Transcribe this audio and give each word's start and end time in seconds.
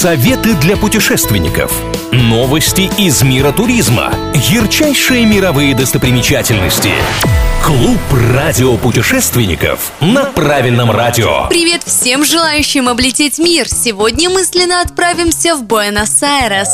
Советы 0.00 0.54
для 0.54 0.78
путешественников. 0.78 1.78
Новости 2.10 2.90
из 2.98 3.22
мира 3.22 3.52
туризма. 3.52 4.14
Ярчайшие 4.32 5.26
мировые 5.26 5.74
достопримечательности. 5.74 6.88
Клуб 7.62 7.98
радиопутешественников 8.34 9.92
на 10.00 10.24
правильном 10.24 10.90
радио. 10.90 11.48
Привет 11.50 11.82
всем 11.84 12.24
желающим 12.24 12.88
облететь 12.88 13.38
мир! 13.38 13.68
Сегодня 13.68 14.30
мысленно 14.30 14.80
отправимся 14.80 15.54
в 15.54 15.64
Буэнос-Айрес. 15.64 16.70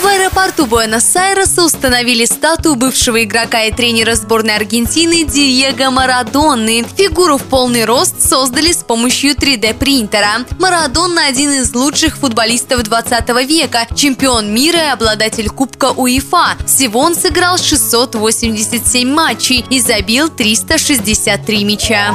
В 0.00 0.06
аэропорту 0.06 0.66
Буэнос-Айреса 0.66 1.64
установили 1.64 2.24
статую 2.24 2.76
бывшего 2.76 3.24
игрока 3.24 3.64
и 3.64 3.72
тренера 3.72 4.14
сборной 4.14 4.54
Аргентины 4.54 5.24
Диего 5.24 5.90
Марадонны. 5.90 6.86
Фигуру 6.96 7.36
в 7.36 7.42
полный 7.42 7.84
рост 7.84 8.22
создали 8.22 8.70
с 8.70 8.76
помощью 8.76 9.34
3D-принтера. 9.34 10.46
Марадонна– 10.60 11.26
один 11.28 11.50
из 11.50 11.74
лучших 11.74 12.16
футболистов 12.18 12.84
20 12.84 13.28
века, 13.44 13.88
чемпион 13.96 14.54
мира 14.54 14.78
и 14.78 14.90
обладатель 14.92 15.48
Кубка 15.50 15.90
УЕФА. 15.90 16.58
Всего 16.64 17.00
он 17.00 17.16
сыграл 17.16 17.58
687 17.58 19.12
матчей 19.12 19.64
и 19.68 19.80
забил 19.80 20.28
363 20.28 21.64
мяча. 21.64 22.14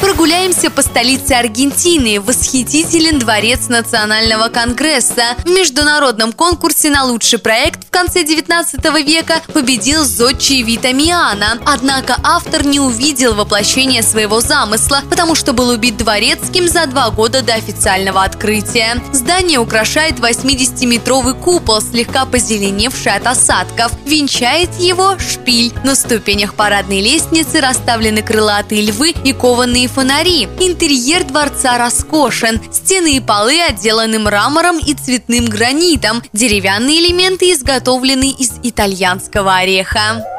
Прогуляемся 0.00 0.70
по 0.70 0.82
столице 0.82 1.32
Аргентины. 1.32 2.20
Восхитителен 2.20 3.18
дворец 3.18 3.68
Национального 3.68 4.48
конгресса. 4.48 5.36
В 5.44 5.48
международном 5.48 6.32
конкурсе 6.32 6.90
на 6.90 7.04
лучший 7.04 7.38
проект 7.38 7.86
в 7.86 7.90
конце 7.90 8.22
19 8.24 8.84
века 9.06 9.40
победил 9.52 10.04
Зодчий 10.04 10.62
Витамиана. 10.62 11.58
Однако 11.64 12.16
автор 12.22 12.66
не 12.66 12.80
увидел 12.80 13.34
воплощения 13.34 14.02
своего 14.02 14.40
замысла, 14.40 15.00
потому 15.08 15.34
что 15.34 15.52
был 15.52 15.70
убит 15.70 15.96
дворецким 15.96 16.68
за 16.68 16.86
два 16.86 17.10
года 17.10 17.42
до 17.42 17.54
официального 17.54 18.24
открытия. 18.24 19.02
Здание 19.12 19.58
украшает 19.58 20.18
80-метровый 20.18 21.34
купол, 21.34 21.80
слегка 21.80 22.26
позеленевший 22.26 23.12
от 23.12 23.26
осадков. 23.26 23.92
Венчает 24.04 24.70
его 24.78 25.18
шпиль. 25.18 25.72
На 25.84 25.94
ступенях 25.94 26.54
парадной 26.54 27.00
лестницы 27.00 27.60
расставлены 27.60 28.22
крылатые 28.22 28.82
львы 28.82 29.14
и 29.24 29.32
кованые 29.32 29.83
фонари. 29.86 30.48
Интерьер 30.60 31.24
дворца 31.24 31.78
роскошен. 31.78 32.60
Стены 32.72 33.16
и 33.16 33.20
полы 33.20 33.60
отделаны 33.60 34.18
мрамором 34.18 34.78
и 34.78 34.94
цветным 34.94 35.46
гранитом. 35.46 36.22
Деревянные 36.32 37.00
элементы 37.00 37.52
изготовлены 37.52 38.30
из 38.30 38.52
итальянского 38.62 39.56
ореха. 39.56 40.33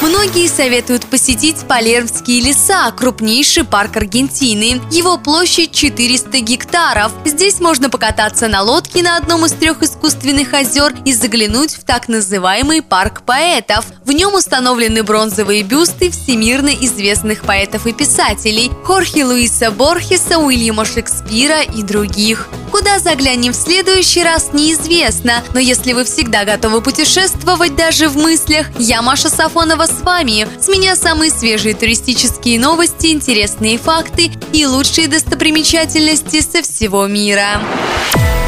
Многие 0.00 0.48
советуют 0.48 1.04
посетить 1.04 1.58
Палермские 1.68 2.40
леса, 2.40 2.90
крупнейший 2.92 3.64
парк 3.64 3.98
Аргентины. 3.98 4.80
Его 4.90 5.18
площадь 5.18 5.72
400 5.72 6.40
гектаров. 6.40 7.12
Здесь 7.26 7.60
можно 7.60 7.90
покататься 7.90 8.48
на 8.48 8.62
лодке 8.62 9.02
на 9.02 9.18
одном 9.18 9.44
из 9.44 9.52
трех 9.52 9.82
искусственных 9.82 10.54
озер 10.54 10.94
и 11.04 11.12
заглянуть 11.12 11.74
в 11.74 11.84
так 11.84 12.08
называемый 12.08 12.80
парк 12.80 13.22
поэтов. 13.26 13.84
В 14.06 14.12
нем 14.12 14.32
установлены 14.32 15.02
бронзовые 15.02 15.62
бюсты 15.64 16.10
всемирно 16.10 16.70
известных 16.70 17.42
поэтов 17.42 17.86
и 17.86 17.92
писателей– 17.92 18.70
Хорхе 18.84 19.26
Луиса 19.26 19.70
Борхеса, 19.70 20.38
Уильяма 20.38 20.86
Шекспира 20.86 21.60
и 21.60 21.82
других. 21.82 22.48
Куда 22.70 22.98
заглянем 22.98 23.52
в 23.52 23.56
следующий 23.56 24.22
раз, 24.22 24.50
неизвестно. 24.52 25.42
Но 25.54 25.60
если 25.60 25.92
вы 25.92 26.04
всегда 26.04 26.44
готовы 26.44 26.80
путешествовать 26.80 27.74
даже 27.76 28.08
в 28.08 28.16
мыслях, 28.16 28.66
я 28.78 29.02
Маша 29.02 29.28
Сафонова 29.28 29.86
с 29.86 30.00
вами. 30.02 30.46
С 30.60 30.68
меня 30.68 30.96
самые 30.96 31.30
свежие 31.30 31.74
туристические 31.74 32.60
новости, 32.60 33.08
интересные 33.08 33.78
факты 33.78 34.30
и 34.52 34.66
лучшие 34.66 35.08
достопримечательности 35.08 36.40
со 36.40 36.62
всего 36.62 37.06
мира. 37.06 37.60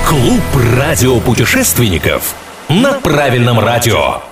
Клуб 0.06 0.42
радиопутешественников 0.76 2.34
на 2.68 2.92
правильном 2.92 3.58
радио. 3.58 4.22